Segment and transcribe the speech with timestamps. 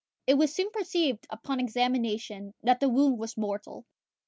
[0.25, 3.85] It was soon perceived, upon examination, that the wound was mortal.